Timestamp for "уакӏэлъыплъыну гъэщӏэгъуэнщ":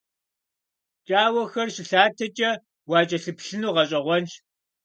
2.89-4.33